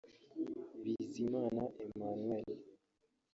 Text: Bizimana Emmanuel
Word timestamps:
Bizimana 0.83 1.63
Emmanuel 1.85 2.47